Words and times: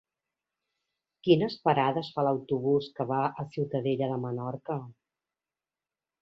Quines 1.27 1.57
parades 1.69 2.09
fa 2.15 2.25
l'autobús 2.27 2.87
que 2.97 3.07
va 3.13 3.19
a 3.45 3.45
Ciutadella 3.57 4.09
de 4.15 4.19
Menorca? 4.25 4.79